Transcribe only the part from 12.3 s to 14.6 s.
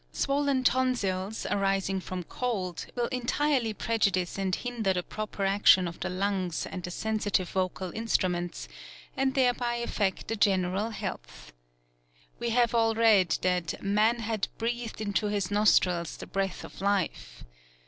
"We have all read that man had"